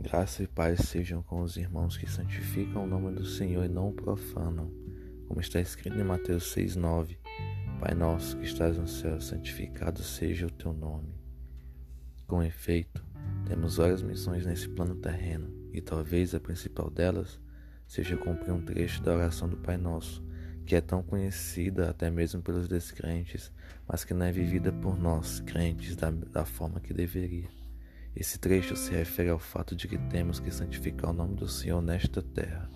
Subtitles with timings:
[0.00, 3.88] Graça e paz sejam com os irmãos que santificam o nome do Senhor e não
[3.88, 4.70] o profanam,
[5.26, 7.18] como está escrito em Mateus 6,9:
[7.80, 11.12] Pai nosso que estás no céu, santificado seja o teu nome.
[12.28, 13.04] Com efeito,
[13.48, 17.40] temos várias missões nesse plano terreno, e talvez a principal delas
[17.84, 20.24] seja cumprir um trecho da oração do Pai Nosso,
[20.64, 23.52] que é tão conhecida até mesmo pelos descrentes,
[23.84, 27.57] mas que não é vivida por nós, crentes, da, da forma que deveria.
[28.18, 31.80] Esse trecho se refere ao fato de que temos que santificar o nome do Senhor
[31.80, 32.68] nesta terra.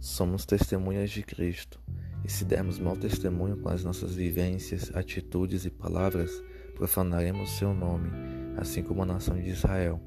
[0.00, 1.80] Somos testemunhas de Cristo,
[2.24, 6.42] e se dermos mau testemunho com as nossas vivências, atitudes e palavras,
[6.74, 8.10] profanaremos seu nome,
[8.56, 10.02] assim como a nação de Israel.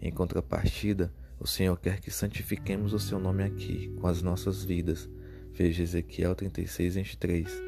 [0.00, 5.10] Em contrapartida, o Senhor quer que santifiquemos o seu nome aqui, com as nossas vidas.
[5.52, 7.62] Veja Ezequiel 36, 23.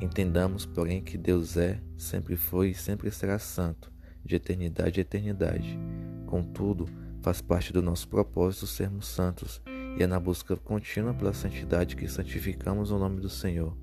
[0.00, 3.95] Entendamos, porém, que Deus é, sempre foi e sempre será santo
[4.26, 5.78] de eternidade a eternidade.
[6.26, 6.86] Contudo,
[7.22, 9.62] faz parte do nosso propósito sermos santos,
[9.98, 13.74] e é na busca contínua pela santidade que santificamos o nome do Senhor.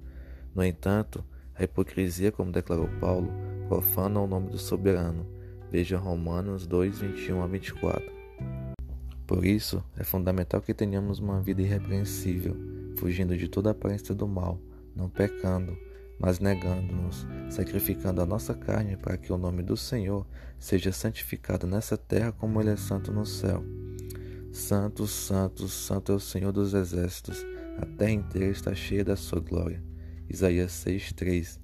[0.53, 1.23] No entanto,
[1.55, 3.31] a hipocrisia, como declarou Paulo,
[3.67, 5.25] profana o nome do soberano.
[5.71, 8.03] Veja Romanos 2, 21 a 24.
[9.25, 12.55] Por isso, é fundamental que tenhamos uma vida irrepreensível,
[12.97, 14.59] fugindo de toda aparência do mal,
[14.95, 15.75] não pecando,
[16.19, 20.25] mas negando-nos, sacrificando a nossa carne para que o nome do Senhor
[20.59, 23.64] seja santificado nessa terra como ele é santo no céu.
[24.52, 27.44] Santo, santo, santo é o Senhor dos exércitos,
[27.78, 29.83] a terra inteira está cheia da sua glória.
[30.30, 31.59] Isaías 6:3.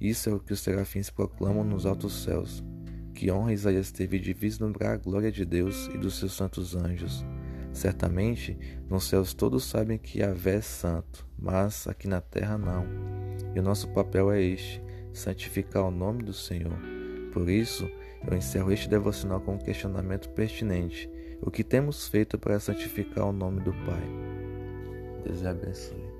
[0.00, 2.62] Isso é o que os serafins proclamam nos altos céus.
[3.14, 7.24] Que honra Isaías teve de vislumbrar a glória de Deus e dos seus santos anjos.
[7.72, 13.15] Certamente, nos céus todos sabem que Yahvé é santo, mas aqui na terra não.
[13.56, 14.82] E o nosso papel é este:
[15.14, 16.78] santificar o nome do Senhor.
[17.32, 17.90] Por isso,
[18.30, 23.32] eu encerro este devocional com um questionamento pertinente: o que temos feito para santificar o
[23.32, 24.02] nome do Pai?
[25.24, 26.15] Deus abençoe.